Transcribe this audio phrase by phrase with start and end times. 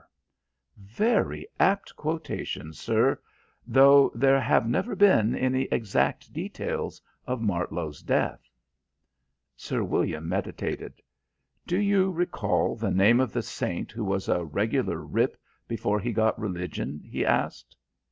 [0.77, 3.19] "Very apt quotation, sir,
[3.67, 8.49] though there have never been any exact details of Martlow's death."
[9.55, 11.03] Sir William meditated.
[11.67, 16.11] "Do you recall the name of the saint who was a regular rip before he
[16.11, 17.75] got religion?" he asked.